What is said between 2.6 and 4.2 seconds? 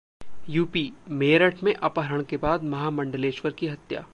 महामंडलेश्वर की हत्या